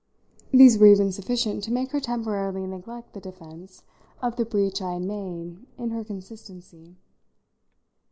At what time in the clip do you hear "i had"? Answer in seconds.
4.81-5.03